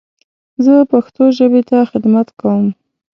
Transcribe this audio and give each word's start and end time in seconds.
زه 0.65 0.73
پښتو 0.91 1.23
ژبې 1.37 1.61
ته 1.69 1.77
خدمت 1.91 2.27
کوم. 2.39 2.65